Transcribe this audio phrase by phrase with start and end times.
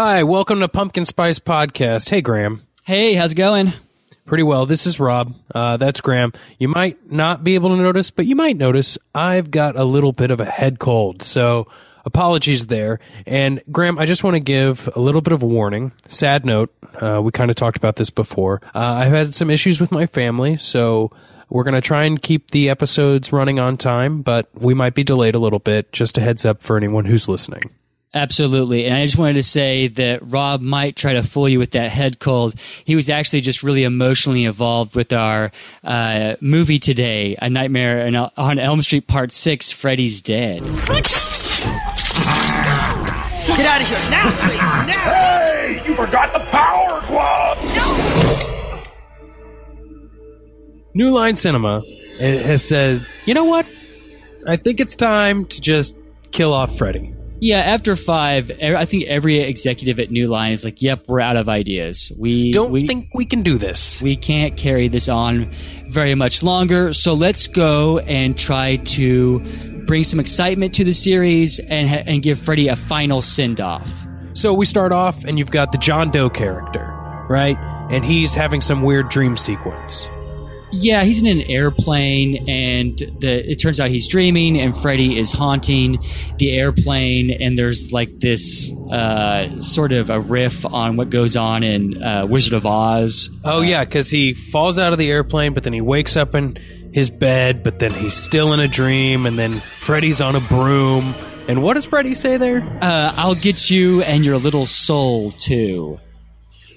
[0.00, 2.08] Hi, welcome to Pumpkin Spice Podcast.
[2.08, 2.62] Hey, Graham.
[2.84, 3.72] Hey, how's it going?
[4.26, 4.64] Pretty well.
[4.64, 5.34] This is Rob.
[5.52, 6.32] Uh, that's Graham.
[6.56, 10.12] You might not be able to notice, but you might notice I've got a little
[10.12, 11.24] bit of a head cold.
[11.24, 11.66] So
[12.04, 13.00] apologies there.
[13.26, 15.90] And Graham, I just want to give a little bit of a warning.
[16.06, 16.72] Sad note.
[16.94, 18.60] Uh, we kind of talked about this before.
[18.76, 21.10] Uh, I've had some issues with my family, so
[21.48, 25.02] we're going to try and keep the episodes running on time, but we might be
[25.02, 25.90] delayed a little bit.
[25.90, 27.72] Just a heads up for anyone who's listening.
[28.14, 28.86] Absolutely.
[28.86, 31.90] And I just wanted to say that Rob might try to fool you with that
[31.90, 32.54] head cold.
[32.84, 35.52] He was actually just really emotionally involved with our
[35.84, 40.62] uh, movie today, A Nightmare on Elm Street Part 6, Freddy's Dead.
[43.56, 44.58] Get out of here now, please.
[44.58, 44.86] Now.
[44.86, 47.58] Hey, you forgot the power glove.
[50.94, 51.82] New Line Cinema
[52.18, 53.66] has said, you know what?
[54.46, 55.94] I think it's time to just
[56.30, 57.14] kill off Freddy.
[57.40, 61.36] Yeah, after five, I think every executive at New Line is like, "Yep, we're out
[61.36, 62.10] of ideas.
[62.18, 64.02] We don't we, think we can do this.
[64.02, 65.50] We can't carry this on
[65.88, 66.92] very much longer.
[66.92, 69.40] So let's go and try to
[69.86, 74.52] bring some excitement to the series and and give Freddy a final send off." So
[74.54, 76.94] we start off, and you've got the John Doe character,
[77.28, 77.56] right?
[77.90, 80.08] And he's having some weird dream sequence.
[80.70, 85.32] Yeah, he's in an airplane, and the, it turns out he's dreaming, and Freddy is
[85.32, 85.98] haunting
[86.38, 91.62] the airplane, and there's like this uh, sort of a riff on what goes on
[91.62, 93.30] in uh, Wizard of Oz.
[93.44, 96.56] Oh yeah, because he falls out of the airplane, but then he wakes up in
[96.92, 101.14] his bed, but then he's still in a dream, and then Freddy's on a broom.
[101.48, 102.60] And what does Freddy say there?
[102.82, 105.98] Uh, I'll get you and your little soul too.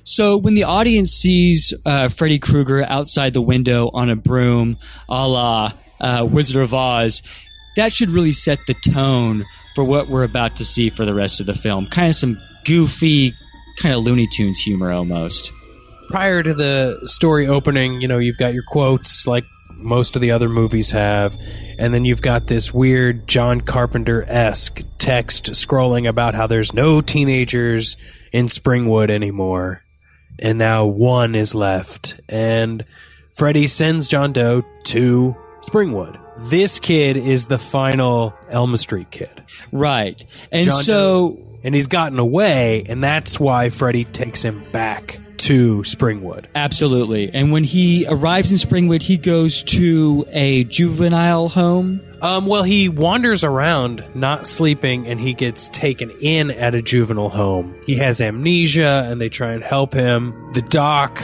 [0.04, 5.28] So when the audience sees uh, Freddy Krueger outside the window on a broom, a
[5.28, 7.22] la uh, Wizard of Oz,
[7.76, 11.40] that should really set the tone for what we're about to see for the rest
[11.40, 11.88] of the film.
[11.88, 13.34] Kind of some goofy,
[13.78, 15.52] kind of Looney Tunes humor almost.
[16.10, 19.46] Prior to the story opening, you know, you've got your quotes like
[19.78, 21.38] most of the other movies have,
[21.80, 27.02] and then you've got this weird John Carpenter esque text scrolling about how there's no
[27.02, 27.96] teenagers
[28.34, 29.82] in Springwood anymore
[30.40, 32.20] and now one is left.
[32.30, 32.86] And
[33.32, 36.20] Freddy sends John Doe to Springwood.
[36.50, 39.44] This kid is the final Elm Street kid.
[39.72, 40.22] Right.
[40.52, 41.30] And John so.
[41.30, 46.46] Doe, and he's gotten away, and that's why Freddy takes him back to Springwood.
[46.56, 47.32] Absolutely.
[47.34, 52.02] And when he arrives in Springwood, he goes to a juvenile home.
[52.22, 57.30] Um, well, he wanders around, not sleeping, and he gets taken in at a juvenile
[57.30, 57.76] home.
[57.86, 60.54] He has amnesia, and they try and help him.
[60.54, 61.18] The doc,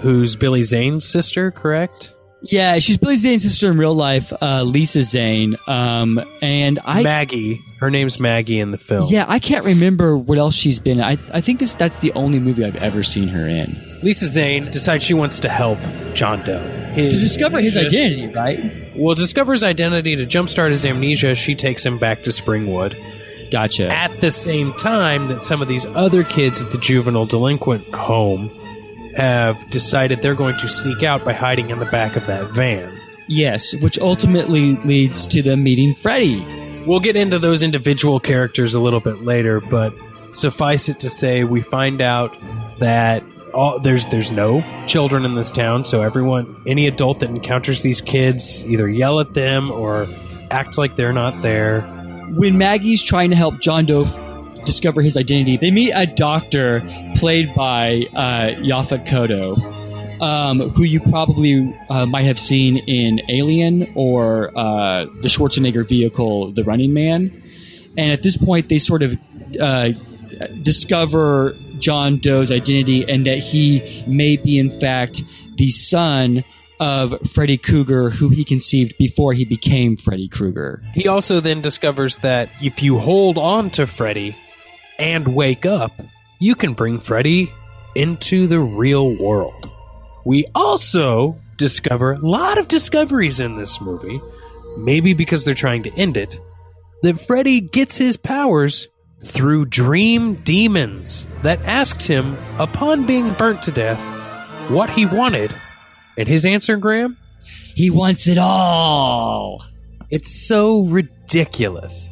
[0.00, 2.14] who's Billy Zane's sister, correct?
[2.40, 5.56] Yeah, she's Billy Zane's sister in real life, uh, Lisa Zane.
[5.66, 7.60] Um, and I Maggie.
[7.80, 9.06] Her name's Maggie in the film.
[9.10, 10.98] Yeah, I can't remember what else she's been.
[10.98, 11.04] In.
[11.04, 13.76] I I think this that's the only movie I've ever seen her in.
[14.02, 15.80] Lisa Zane decides she wants to help
[16.14, 16.60] John Doe
[16.92, 18.58] his to discover his identity, right?
[18.98, 21.34] Well, discover his identity to jumpstart his amnesia.
[21.34, 22.96] She takes him back to Springwood.
[23.50, 23.88] Gotcha.
[23.88, 28.50] At the same time that some of these other kids at the juvenile delinquent home
[29.16, 32.92] have decided they're going to sneak out by hiding in the back of that van.
[33.26, 36.44] Yes, which ultimately leads to them meeting Freddy.
[36.86, 39.92] We'll get into those individual characters a little bit later, but
[40.32, 42.36] suffice it to say, we find out
[42.78, 43.22] that
[43.52, 48.00] all, there's there's no children in this town, so everyone, any adult that encounters these
[48.00, 50.08] kids, either yell at them or
[50.50, 51.82] act like they're not there.
[52.30, 54.04] When Maggie's trying to help John Doe
[54.64, 56.82] discover his identity, they meet a doctor
[57.16, 59.56] played by uh, Yaphet Kotto,
[60.20, 66.52] um, who you probably uh, might have seen in Alien or uh, the Schwarzenegger vehicle,
[66.52, 67.42] The Running Man.
[67.96, 69.16] And at this point, they sort of
[69.60, 69.90] uh,
[70.62, 75.22] discover John Doe's identity and that he may be, in fact,
[75.56, 76.44] the son
[76.80, 80.80] of Freddy Krueger, who he conceived before he became Freddy Krueger.
[80.94, 84.36] He also then discovers that if you hold on to Freddy,
[84.98, 85.92] and wake up,
[86.40, 87.52] you can bring Freddy
[87.94, 89.70] into the real world.
[90.24, 94.20] We also discover a lot of discoveries in this movie,
[94.76, 96.38] maybe because they're trying to end it,
[97.02, 98.88] that Freddy gets his powers
[99.20, 104.00] through dream demons that asked him, upon being burnt to death,
[104.70, 105.54] what he wanted.
[106.16, 107.16] And his answer, Graham?
[107.74, 109.64] He wants it all.
[110.10, 112.10] It's so ridiculous.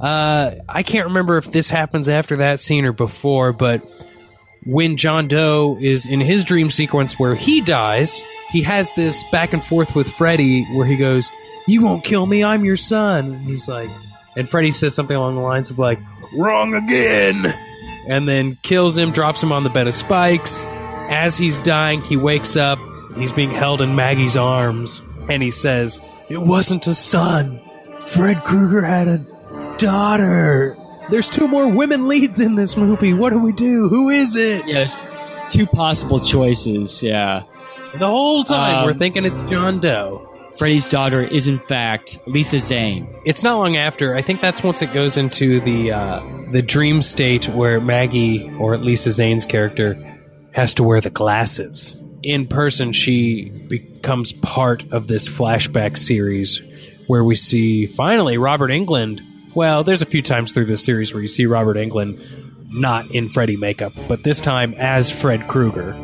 [0.00, 3.82] Uh, I can't remember if this happens after that scene or before, but
[4.64, 9.52] when John Doe is in his dream sequence where he dies, he has this back
[9.52, 11.30] and forth with Freddy where he goes,
[11.66, 13.26] You won't kill me, I'm your son.
[13.26, 13.90] And he's like,
[14.36, 15.98] and Freddy says something along the lines of like,
[16.36, 17.54] Wrong again.
[18.08, 20.64] and then kills him, drops him on the bed of spikes.
[20.64, 22.78] As he's dying, he wakes up.
[23.16, 26.00] He's being held in Maggie's arms, and he says,
[26.30, 27.60] It wasn't a son.
[28.06, 29.18] Fred Krueger had a
[29.78, 30.76] daughter.
[31.10, 33.12] There's two more women leads in this movie.
[33.12, 33.88] What do we do?
[33.88, 34.66] Who is it?
[34.66, 34.96] Yes,
[35.50, 37.02] two possible choices.
[37.02, 37.42] Yeah,
[37.98, 40.26] The whole time Um, we're thinking it's John Doe.
[40.56, 43.08] Freddy's daughter is in fact Lisa Zane.
[43.24, 44.14] It's not long after.
[44.14, 48.74] I think that's once it goes into the uh, the dream state where Maggie, or
[48.74, 49.96] at Lisa Zane's character,
[50.52, 51.96] has to wear the glasses.
[52.22, 56.60] In person, she becomes part of this flashback series
[57.06, 59.20] where we see finally Robert Englund.
[59.54, 63.28] Well, there's a few times through this series where you see Robert Englund not in
[63.28, 65.96] Freddy makeup, but this time as Fred Krueger.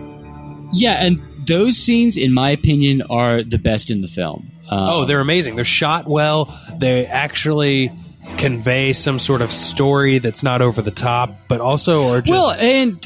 [0.72, 1.18] Yeah, and
[1.48, 4.50] those scenes, in my opinion, are the best in the film.
[4.70, 5.56] Uh, Oh, they're amazing.
[5.56, 6.54] They're shot well.
[6.76, 7.90] They actually
[8.36, 12.52] convey some sort of story that's not over the top, but also are just well,
[12.52, 13.02] and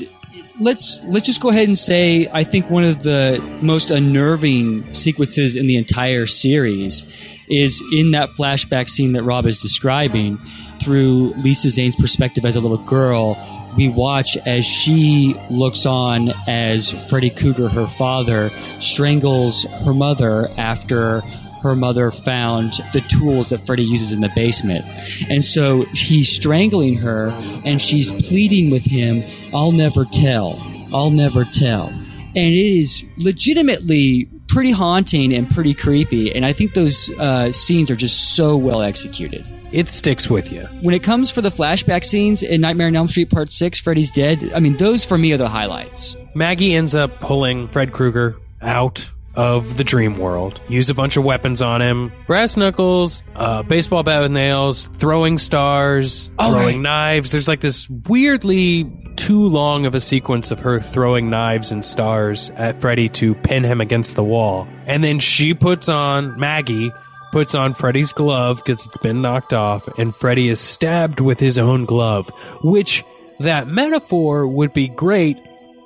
[0.60, 5.54] let's let's just go ahead and say I think one of the most unnerving sequences
[5.56, 7.04] in the entire series
[7.48, 10.38] is in that flashback scene that Rob is describing
[10.82, 13.36] through Lisa Zane's perspective as a little girl.
[13.76, 21.22] We watch as she looks on as Freddy Krueger, her father, strangles her mother after
[21.62, 24.84] her mother found the tools that Freddy uses in the basement.
[25.30, 27.28] And so he's strangling her
[27.64, 29.22] and she's pleading with him,
[29.54, 30.60] I'll never tell.
[30.92, 31.86] I'll never tell.
[31.88, 36.34] And it is legitimately pretty haunting and pretty creepy.
[36.34, 39.46] And I think those uh, scenes are just so well executed.
[39.72, 40.62] It sticks with you.
[40.82, 44.10] When it comes for the flashback scenes in Nightmare on Elm Street Part 6, Freddy's
[44.10, 46.16] Dead, I mean, those for me are the highlights.
[46.34, 50.60] Maggie ends up pulling Fred Krueger out of the dream world.
[50.68, 55.38] Use a bunch of weapons on him: brass knuckles, uh, baseball bat with nails, throwing
[55.38, 57.32] stars, throwing knives.
[57.32, 62.50] There's like this weirdly too long of a sequence of her throwing knives and stars
[62.56, 66.92] at Freddy to pin him against the wall, and then she puts on Maggie.
[67.32, 71.58] Puts on Freddy's glove because it's been knocked off, and Freddy is stabbed with his
[71.58, 72.28] own glove.
[72.62, 73.04] Which
[73.40, 75.38] that metaphor would be great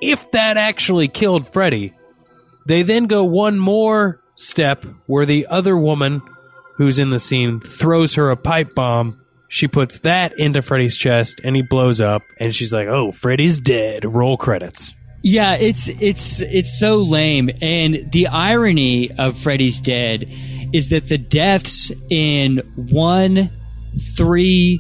[0.02, 1.94] if that actually killed Freddy.
[2.66, 6.20] They then go one more step where the other woman
[6.76, 9.24] who's in the scene throws her a pipe bomb.
[9.48, 13.60] She puts that into Freddy's chest and he blows up and she's like, "Oh, Freddy's
[13.60, 14.94] dead." Roll credits.
[15.22, 17.50] Yeah, it's it's it's so lame.
[17.62, 20.28] And the irony of Freddy's Dead
[20.76, 23.50] is that the deaths in one,
[24.14, 24.78] three,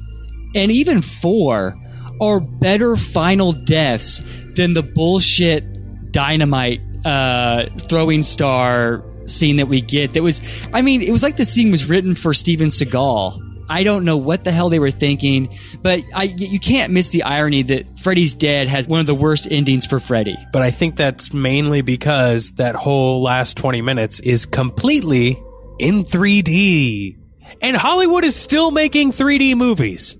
[0.54, 1.74] and even four
[2.20, 4.22] are better final deaths
[4.56, 10.12] than the bullshit dynamite uh, throwing star scene that we get.
[10.12, 13.42] That was, I mean, it was like the scene was written for Steven Seagal.
[13.68, 17.22] I don't know what the hell they were thinking, but I, you can't miss the
[17.22, 20.36] irony that Freddy's Dead has one of the worst endings for Freddy.
[20.52, 25.42] But I think that's mainly because that whole last 20 minutes is completely
[25.78, 27.16] in 3D.
[27.62, 30.16] And Hollywood is still making 3D movies.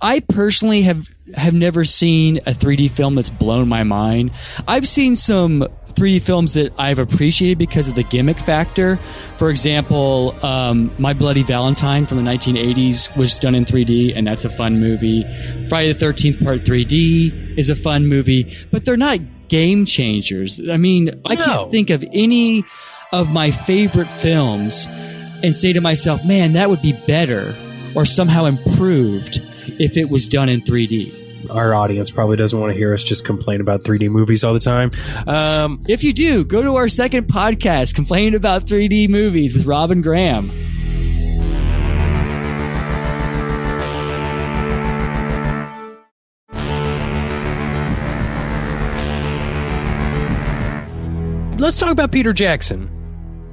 [0.00, 4.32] I personally have have never seen a 3D film that's blown my mind.
[4.66, 8.96] I've seen some 3D films that I've appreciated because of the gimmick factor.
[9.36, 14.44] For example, um, My Bloody Valentine from the 1980s was done in 3D, and that's
[14.44, 15.22] a fun movie.
[15.68, 20.60] Friday the 13th Part 3D is a fun movie, but they're not game changers.
[20.68, 21.44] I mean, I No.
[21.44, 22.64] can't think of any
[23.12, 24.86] of my favorite films
[25.42, 27.54] and say to myself, man, that would be better
[27.94, 29.40] or somehow improved
[29.78, 31.48] if it was done in 3D.
[31.50, 34.60] Our audience probably doesn't want to hear us just complain about 3D movies all the
[34.60, 34.90] time.
[35.26, 40.02] Um, If you do, go to our second podcast, Complaining About 3D Movies with Robin
[40.02, 40.50] Graham.
[51.60, 52.99] let's talk about Peter Jackson.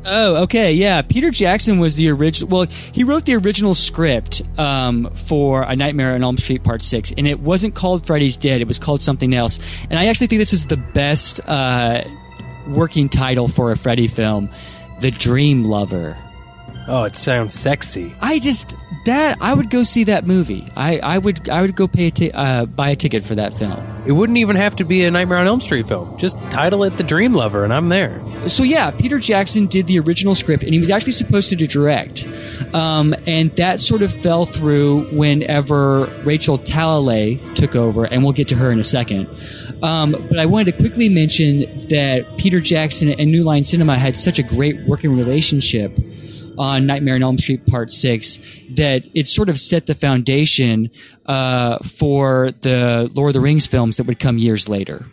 [0.10, 1.02] Oh, okay, yeah.
[1.02, 2.50] Peter Jackson was the original.
[2.50, 7.12] Well, he wrote the original script um, for A Nightmare on Elm Street Part Six,
[7.18, 8.62] and it wasn't called Freddy's Dead.
[8.62, 9.60] It was called something else.
[9.90, 12.06] And I actually think this is the best uh,
[12.70, 14.50] working title for a Freddy film,
[15.02, 16.18] The Dream Lover.
[16.90, 18.16] Oh, it sounds sexy.
[18.22, 18.76] I just
[19.06, 20.68] that I would go see that movie.
[20.76, 23.54] I, I would I would go pay a ti- uh, buy a ticket for that
[23.54, 23.86] film.
[24.06, 26.18] It wouldn't even have to be a Nightmare on Elm Street film.
[26.18, 28.22] Just title it The Dream Lover, and I'm there.
[28.48, 32.26] So yeah, Peter Jackson did the original script, and he was actually supposed to direct,
[32.74, 38.48] um, and that sort of fell through whenever Rachel Talalay took over, and we'll get
[38.50, 39.28] to her in a second.
[39.84, 44.18] Um, but I wanted to quickly mention that Peter Jackson and New Line Cinema had
[44.18, 45.92] such a great working relationship
[46.58, 48.40] on Nightmare on Elm Street Part Six
[48.72, 50.90] that it sort of set the foundation
[51.26, 55.06] uh, for the Lord of the Rings films that would come years later.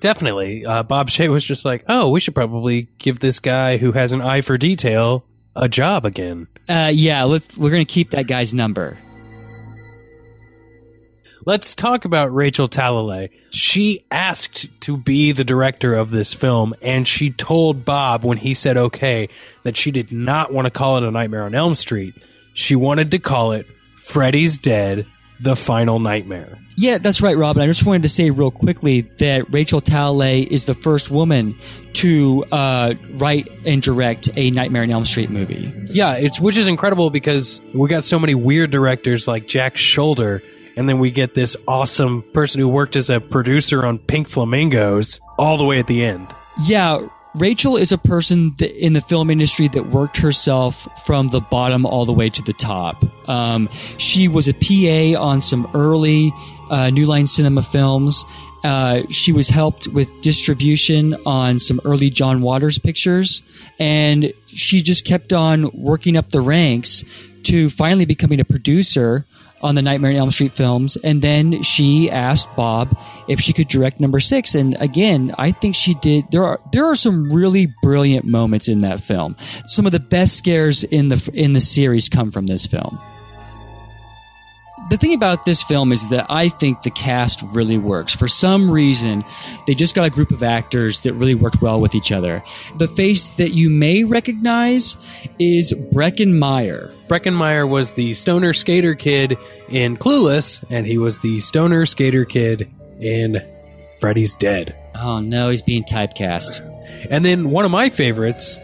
[0.00, 0.66] Definitely.
[0.66, 4.12] Uh, Bob Shaye was just like, oh, we should probably give this guy who has
[4.12, 6.48] an eye for detail a job again.
[6.68, 7.56] Uh, yeah, let's.
[7.56, 8.98] We're gonna keep that guy's number.
[11.44, 13.30] Let's talk about Rachel Talalay.
[13.50, 18.54] She asked to be the director of this film, and she told Bob when he
[18.54, 19.28] said okay
[19.64, 22.14] that she did not want to call it A Nightmare on Elm Street.
[22.54, 25.06] She wanted to call it Freddy's Dead,
[25.40, 26.58] The Final Nightmare.
[26.76, 27.62] Yeah, that's right, Robin.
[27.62, 31.56] I just wanted to say real quickly that Rachel Talalay is the first woman
[31.94, 35.72] to uh, write and direct a Nightmare on Elm Street movie.
[35.86, 40.40] Yeah, it's which is incredible because we got so many weird directors like Jack Sholder,
[40.76, 45.20] and then we get this awesome person who worked as a producer on Pink Flamingos
[45.38, 46.28] all the way at the end.
[46.62, 51.86] Yeah, Rachel is a person in the film industry that worked herself from the bottom
[51.86, 53.02] all the way to the top.
[53.28, 56.32] Um, she was a PA on some early
[56.70, 58.24] uh, New Line Cinema films.
[58.64, 63.42] Uh, she was helped with distribution on some early John Waters pictures,
[63.78, 67.04] and she just kept on working up the ranks
[67.44, 69.26] to finally becoming a producer
[69.62, 72.96] on the Nightmare on Elm Street films, and then she asked Bob
[73.28, 74.54] if she could direct number six.
[74.54, 76.30] And again, I think she did.
[76.30, 79.36] There are there are some really brilliant moments in that film.
[79.66, 82.98] Some of the best scares in the in the series come from this film.
[84.92, 88.14] The thing about this film is that I think the cast really works.
[88.14, 89.24] For some reason,
[89.66, 92.44] they just got a group of actors that really worked well with each other.
[92.76, 94.98] The face that you may recognize
[95.38, 96.92] is Breckin Meyer.
[97.08, 99.38] Breckin Meyer was the stoner skater kid
[99.70, 102.70] in Clueless, and he was the stoner skater kid
[103.00, 103.42] in
[103.98, 104.76] Freddy's Dead.
[104.94, 106.60] Oh no, he's being typecast.
[107.10, 108.58] And then one of my favorites,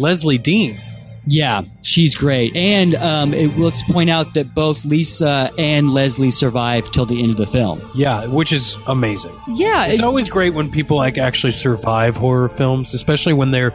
[0.00, 0.80] Lezlie Deane.
[1.26, 2.54] Yeah, she's great.
[2.54, 7.30] And um, it, let's point out that both Lisa and Lezlie survive till the end
[7.30, 7.80] of the film.
[7.94, 9.34] Yeah, which is amazing.
[9.48, 13.72] Yeah, It's it- always great when people like actually survive horror films, especially when they're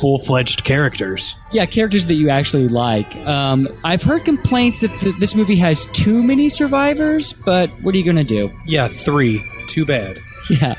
[0.00, 1.34] full-fledged characters.
[1.52, 3.14] yeah, characters that you actually like.
[3.26, 7.98] Um, I've heard complaints that th- this movie has too many survivors, but what are
[7.98, 8.50] you going to do?
[8.66, 9.42] Yeah, 3.
[9.68, 10.18] Too bad.
[10.48, 10.74] Yeah.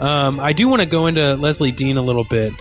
[0.00, 2.52] Um, I do want to go into Lezlie Deane a little bit.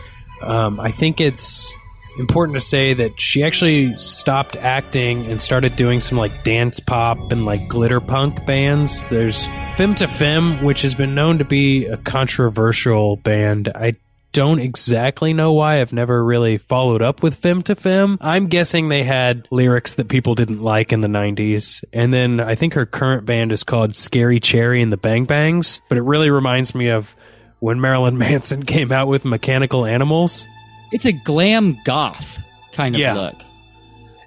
[0.42, 1.74] Um, I think it's
[2.20, 7.32] important to say that she actually stopped acting and started doing some like dance pop
[7.32, 9.08] and like glitter punk bands.
[9.10, 13.70] There's Femme to Femme, which has been known to be a controversial band.
[13.74, 13.94] I
[14.32, 15.82] don't exactly know why.
[15.82, 18.18] I've never really followed up with Femme to Femme.
[18.22, 21.84] I'm guessing they had lyrics that people didn't like in the 90s.
[21.92, 25.82] And then I think her current band is called Scary Cherry and the Bang Bangs,
[25.90, 27.16] but it really reminds me of
[27.60, 30.48] when Marilyn Manson came out with Mechanical Animals.
[30.92, 32.40] It's a glam goth
[32.74, 33.14] kind of Yeah.
[33.14, 33.36] look.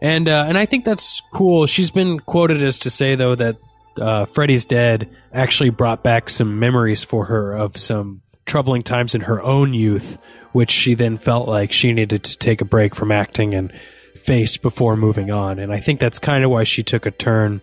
[0.02, 1.66] And uh, and I think that's cool.
[1.66, 3.56] She's been quoted as to say though that
[3.98, 9.22] uh, Freddy's Dead actually brought back some memories for her of some troubling times in
[9.22, 10.18] her own youth,
[10.52, 13.72] which she then felt like she needed to take a break from acting and
[14.16, 15.58] face before moving on.
[15.58, 17.62] And I think that's kind of why she took a turn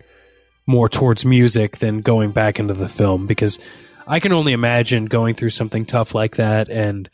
[0.66, 3.58] more towards music than going back into the film because
[4.06, 7.08] I can only imagine going through something tough like that and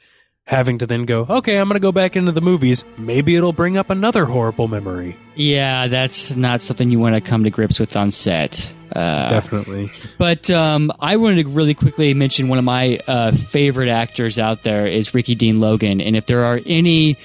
[0.49, 2.83] having to then go, okay, I'm going to go back into the movies.
[2.97, 5.17] Maybe it'll bring up another horrible memory.
[5.35, 8.73] Yeah, that's not something you want to come to grips with on set.
[8.91, 9.93] Uh, Definitely.
[10.17, 14.63] But um, I wanted to really quickly mention one of my uh, favorite actors out
[14.63, 16.01] there is Ricky Dean Logan.
[16.01, 17.19] And if there are any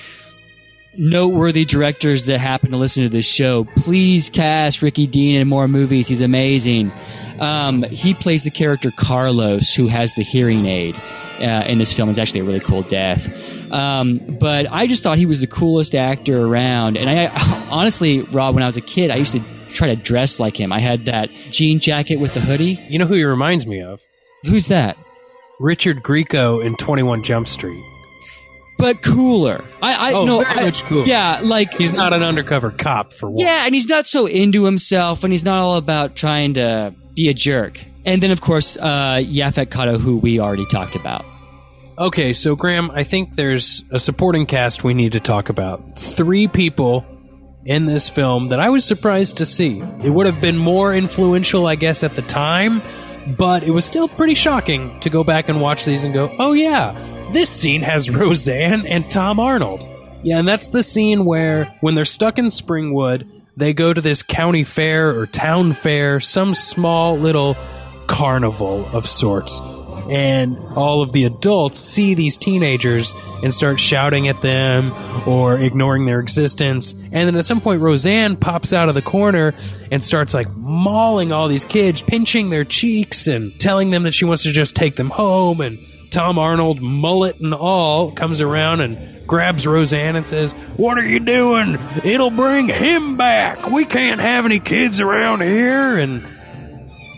[0.98, 5.68] noteworthy directors that happen to listen to this show, please cast Ricky Dean in more
[5.68, 6.08] movies.
[6.08, 6.92] He's amazing.
[7.40, 10.96] Um, he plays the character Carlos, who has the hearing aid
[11.40, 12.10] uh, in this film.
[12.10, 13.72] It's actually a really cool death.
[13.72, 16.98] Um, but I just thought he was the coolest actor around.
[16.98, 17.28] And I
[17.72, 20.72] honestly, Rob, when I was a kid, I used to try to dress like him.
[20.72, 22.80] I had that jean jacket with the hoodie.
[22.88, 24.02] You know who he reminds me of?
[24.44, 24.98] Who's that?
[25.60, 27.84] Richard Grieco in 21 Jump Street.
[28.84, 29.64] But cooler.
[29.82, 31.06] I, I Oh, no, very I- much cooler.
[31.06, 33.40] Yeah, like He's not an undercover cop for one.
[33.40, 37.30] Yeah, and he's not so into himself, and he's not all about trying to be
[37.30, 37.80] a jerk.
[38.06, 41.24] And then, of course, uh, Yaphet Kotto, who we already talked about.
[41.98, 45.96] Okay, so Graham, I think there's a supporting cast we need to talk about.
[45.98, 47.06] Three people
[47.66, 49.80] in this film that I was surprised to see.
[50.04, 52.82] It would have been more influential, I guess, at the time,
[53.38, 56.52] but it was still pretty shocking to go back and watch these and go, oh
[56.52, 56.92] yeah,
[57.34, 59.86] this scene has Roseanne and Tom Arnold.
[60.24, 64.24] Yeah, and that's the scene where, when they're stuck in Springwood, they go to this
[64.24, 67.58] county fair or town fair, some small little
[68.08, 69.60] carnival of sorts.
[70.10, 74.92] and all of the adults see these teenagers and start shouting at them
[75.28, 76.94] or ignoring their existence.
[76.94, 79.54] And then at some point, Roseanne pops out of the corner
[79.92, 84.26] and starts like mauling all these kids, pinching their cheeks and telling them that she
[84.26, 85.62] wants to just take them home.
[85.62, 85.80] And
[86.14, 91.20] Tom Arnold, mullet and all, comes around and grabs Roseanne and says, What are you
[91.20, 91.80] doing?
[92.04, 93.66] It'll bring him back.
[93.72, 95.98] We can't have any kids around here.
[95.98, 96.24] And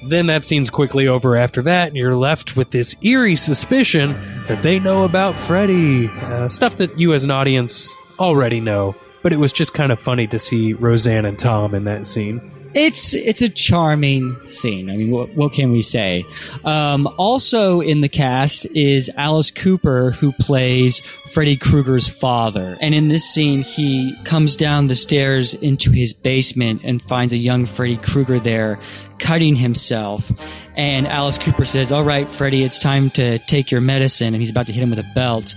[0.08, 4.16] then that scene's quickly over after that, and you're left with this eerie suspicion
[4.48, 6.08] that they know about Freddy.
[6.08, 10.00] Uh, stuff that you as an audience already know, but it was just kind of
[10.00, 12.50] funny to see Roseanne and Tom in that scene.
[12.76, 14.90] It's it's a charming scene.
[14.90, 16.26] I mean, what, what can we say?
[16.66, 22.78] Um, also in the cast is Alice Cooper, who plays Freddy Krueger's father.
[22.82, 27.38] And in this scene, he comes down the stairs into his basement and finds a
[27.38, 28.78] young Freddy Krueger there,
[29.20, 30.30] cutting himself.
[30.76, 34.52] And Alice Cooper says, "All right, Freddy, it's time to take your medicine." And he's
[34.52, 35.56] about to hit him with a belt.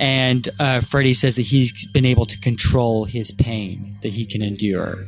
[0.00, 4.42] And uh, Freddy says that he's been able to control his pain that he can
[4.42, 5.06] endure.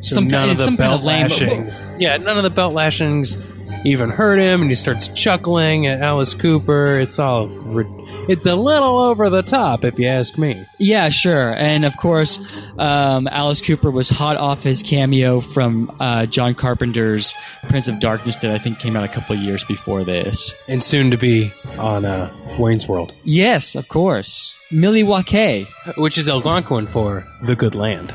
[0.00, 1.86] So Some none kind- of the some kind belt of lame- lashings.
[1.98, 3.36] Yeah, none of the belt lashings
[3.84, 6.98] even hurt him, and he starts chuckling at Alice Cooper.
[6.98, 7.84] It's all, ri-
[8.28, 10.64] it's a little over the top, if you ask me.
[10.78, 11.54] Yeah, sure.
[11.54, 12.38] And of course,
[12.78, 17.34] um, Alice Cooper was hot off his cameo from uh, John Carpenter's
[17.68, 20.54] Prince of Darkness that I think came out a couple of years before this.
[20.68, 24.58] And soon to be on uh, Wayne's World, Yes, of course.
[24.70, 25.66] Milwaukee.
[25.96, 28.12] which is Algonquin for the good land.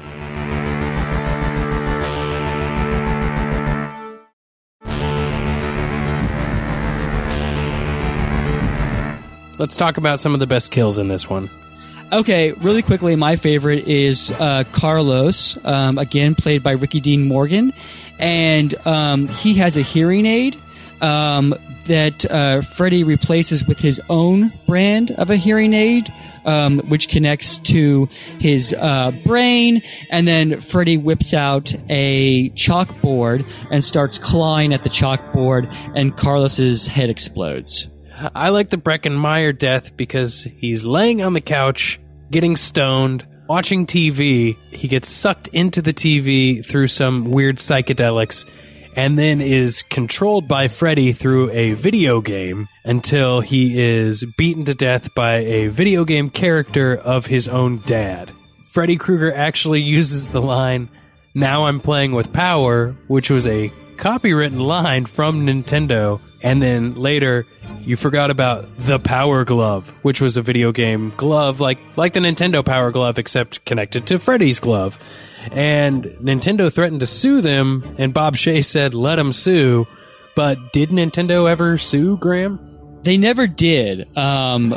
[9.58, 11.50] Let's talk about some of the best kills in this one.
[12.12, 17.74] Okay, really quickly, my favorite is uh, Carlos, um, again played by Ricky Dean Morgan,
[18.18, 20.56] and um, he has a hearing aid
[21.02, 21.54] um,
[21.88, 26.12] that uh, Freddy replaces with his own brand of a hearing aid.
[26.46, 28.08] Um, which connects to
[28.40, 34.90] his uh, brain, and then Freddy whips out a chalkboard and starts clawing at the
[34.90, 37.90] chalkboard, and Carlos's head explodes.
[38.34, 42.00] I like the Breckin Meyer death because he's laying on the couch,
[42.32, 44.58] getting stoned, watching TV.
[44.72, 48.50] He gets sucked into the TV through some weird psychedelics,
[48.96, 54.74] and then is controlled by Freddy through a video game until he is beaten to
[54.74, 58.32] death by a video game character of his own dad.
[58.72, 60.90] Freddy Krueger actually uses the line,
[61.36, 66.20] Now I'm playing with power, which was a copywritten line from Nintendo.
[66.44, 67.46] And then later,
[67.88, 72.20] you forgot about the Power Glove, which was a video game glove like like the
[72.20, 75.00] Nintendo Power Glove, except connected to Freddy's glove.
[75.54, 79.88] And Nintendo threatened to sue them, and Bob Shaye said, "Let them sue."
[80.36, 82.60] But did Nintendo ever sue Graham?
[83.04, 84.76] They never did, um,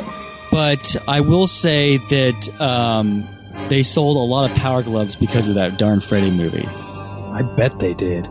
[0.49, 3.27] but I will say that um,
[3.67, 6.65] they sold a lot of Power Gloves because of that darn Freddy movie.
[6.65, 8.25] I bet they did.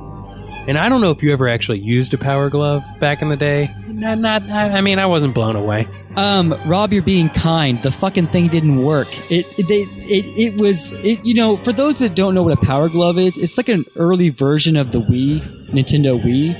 [0.71, 3.37] And I don't know if you ever actually used a Power Glove back in the
[3.37, 3.75] day.
[3.89, 4.45] Not, not.
[4.45, 5.89] I I mean, I wasn't blown away.
[6.15, 7.83] Um, Rob, you're being kind.
[7.83, 9.09] The fucking thing didn't work.
[9.33, 12.57] It, it, they, it, it was, it, you know, for those that don't know what
[12.57, 16.55] a Power Glove is, it's like an early version of the Wii, Nintendo Wii.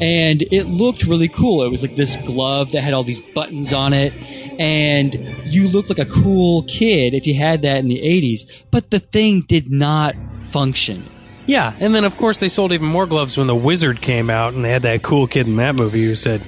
[0.00, 1.62] And it looked really cool.
[1.62, 4.14] It was like this glove that had all these buttons on it.
[4.58, 8.62] And you looked like a cool kid if you had that in the 80s.
[8.70, 11.11] But the thing did not function.
[11.46, 14.54] Yeah, and then of course they sold even more gloves when the Wizard came out,
[14.54, 16.42] and they had that cool kid in that movie who said,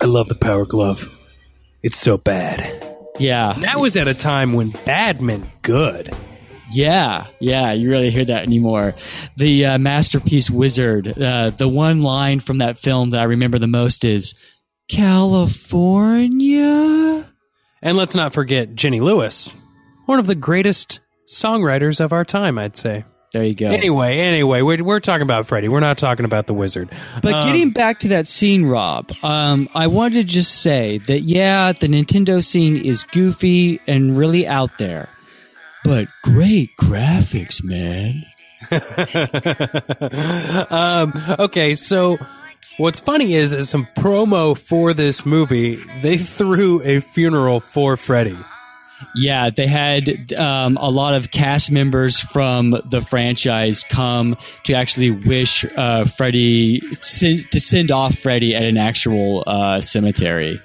[0.00, 1.14] "I love the Power Glove.
[1.82, 2.84] It's so bad."
[3.18, 3.52] Yeah.
[3.52, 6.14] That was at a time when bad meant good.
[6.70, 8.94] Yeah, yeah, you really hear that anymore.
[9.36, 11.20] The uh, masterpiece wizard.
[11.20, 14.34] Uh, the one line from that film that I remember the most is
[14.88, 16.54] California.
[17.80, 19.54] And let's not forget Jenny Lewis,
[20.04, 23.04] one of the greatest songwriters of our time, I'd say.
[23.32, 23.66] There you go.
[23.66, 25.68] Anyway, anyway, we're, we're talking about Freddy.
[25.68, 26.88] We're not talking about the Wizard.
[27.22, 31.20] But Um, getting back to that scene, Rob, um, I wanted to just say that
[31.20, 35.10] yeah, the Nintendo scene is goofy and really out there,
[35.84, 38.24] but great graphics, man.
[40.70, 42.16] um, okay, so
[42.78, 48.38] what's funny is, is some promo for this movie, they threw a funeral for Freddy.
[49.14, 55.10] Yeah, they had um, a lot of cast members from the franchise come to actually
[55.10, 60.60] wish uh, Freddy to send off Freddy at an actual uh, cemetery.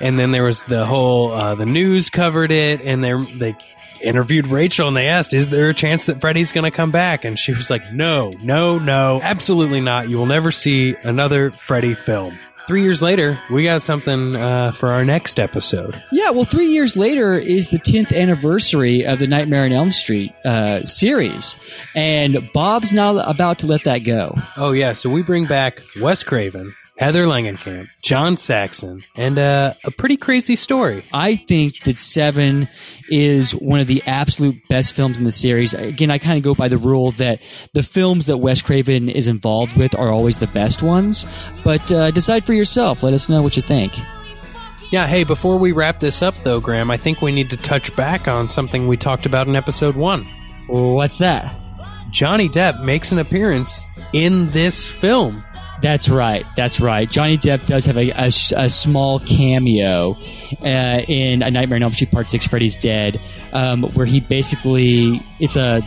[0.00, 3.56] And then there was the whole uh, the news covered it, and they they
[4.02, 7.24] interviewed Rachel and they asked, "Is there a chance that Freddy's going to come back?"
[7.24, 10.08] And she was like, "No, no, no, absolutely not.
[10.08, 12.38] You will never see another Freddy film."
[12.68, 16.00] Three years later, we got something uh, for our next episode.
[16.12, 20.34] Yeah, well, three years later is the 10th anniversary of the Nightmare on Elm Street
[20.44, 21.56] uh, series.
[21.94, 24.36] And Bob's not about to let that go.
[24.58, 24.92] Oh, yeah.
[24.92, 30.56] So we bring back Wes Craven, Heather Langenkamp, John Saxon, and uh, a pretty crazy
[30.56, 31.04] story.
[31.12, 32.68] I think that Seven
[33.08, 35.74] is one of the absolute best films in the series.
[35.74, 37.40] Again, I kind of go by the rule that
[37.72, 41.24] the films that Wes Craven is involved with are always the best ones.
[41.62, 43.04] But uh, decide for yourself.
[43.04, 43.92] Let us know what you think.
[44.90, 47.94] Yeah, hey, before we wrap this up, though, Graham, I think we need to touch
[47.94, 50.24] back on something we talked about in episode one.
[50.66, 51.54] What's that?
[52.10, 55.44] Johnny Depp makes an appearance in this film.
[55.80, 56.44] That's right.
[56.56, 57.08] That's right.
[57.08, 60.16] Johnny Depp does have a, a, a small cameo
[60.62, 63.20] uh, in A Nightmare on Elm Street Part Six: Freddy's Dead,
[63.52, 65.82] um, where he basically it's a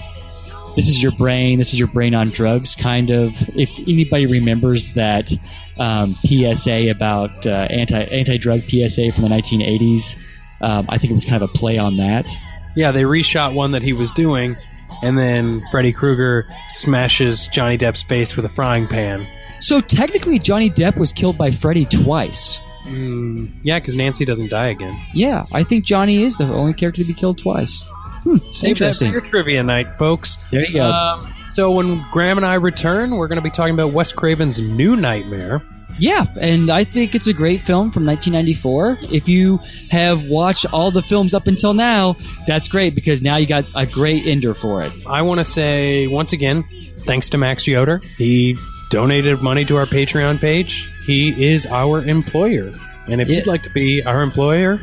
[0.75, 3.33] this is your brain, this is your brain on drugs kind of.
[3.57, 5.31] If anybody remembers that
[5.77, 10.17] um, PSA about uh, anti anti drug PSA from the 1980s,
[10.61, 12.29] um, I think it was kind of a play on that.
[12.75, 14.55] Yeah, they reshot one that he was doing,
[15.03, 19.27] and then Freddy Krueger smashes Johnny Depp's face with a frying pan.
[19.61, 22.59] So technically, Johnny Depp was killed by Freddy twice.
[22.85, 24.95] Mm, yeah, because Nancy doesn't die again.
[25.13, 27.83] Yeah, I think Johnny is the only character to be killed twice.
[28.23, 29.11] Hmm, Save that for interesting.
[29.11, 30.37] your trivia night, folks.
[30.49, 30.85] There you go.
[30.91, 34.59] Um, so when Graham and I return, we're going to be talking about Wes Craven's
[34.59, 35.61] new Nightmare.
[35.99, 38.97] Yeah, and I think it's a great film from 1994.
[39.13, 39.59] If you
[39.91, 42.15] have watched all the films up until now,
[42.47, 44.91] that's great because now you got a great ender for it.
[45.05, 46.63] I want to say once again,
[47.05, 47.99] thanks to Max Yoder.
[48.17, 48.57] He
[48.91, 50.87] donated money to our Patreon page.
[51.05, 52.71] He is our employer.
[53.07, 53.37] And if Yeah.
[53.37, 54.79] you'd like to be our employer,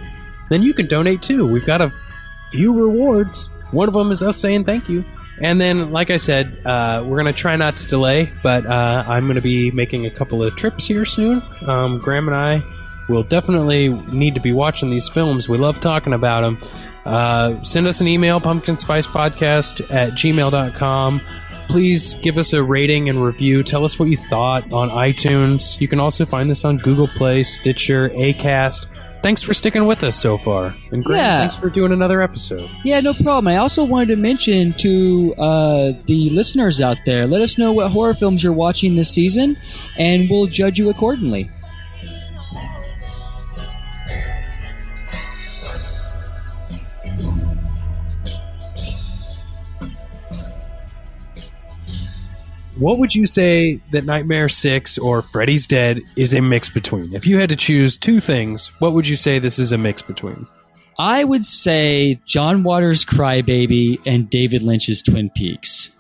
[0.51, 1.47] then you can donate too.
[1.47, 1.93] We've got a
[2.51, 3.49] few rewards.
[3.71, 5.05] One of them is us saying thank you.
[5.41, 9.05] And then, like I said, uh, we're going to try not to delay, but uh,
[9.07, 11.41] I'm going to be making a couple of trips here soon.
[11.67, 12.63] Um, Graham and I
[13.09, 15.49] will definitely need to be watching these films.
[15.49, 16.59] We love talking about them.
[17.07, 21.21] Uh, send us an email, pumpkinspicepodcast at gmail.com.
[21.69, 23.63] Please give us a rating and review.
[23.63, 25.81] Tell us what you thought on iTunes.
[25.81, 28.95] You can also find this on Google Play, Stitcher, Acast.
[29.21, 30.75] Thanks for sticking with us so far.
[30.93, 31.39] And Graham, Yeah.
[31.41, 32.71] thanks for doing another episode.
[32.85, 33.49] Yeah, no problem.
[33.49, 37.91] I also wanted to mention to uh, the listeners out there let us know what
[37.91, 39.57] horror films you're watching this season,
[39.99, 41.51] and we'll judge you accordingly.
[52.79, 57.13] What would you say that Nightmare 6 or Freddy's Dead is a mix between?
[57.13, 60.01] If you had to choose two things, what would you say this is a mix
[60.01, 60.47] between?
[60.97, 65.91] I would say John Waters' Crybaby and David Lynch's Twin Peaks.